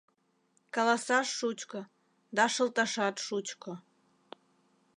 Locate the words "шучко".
1.37-1.81, 3.25-3.73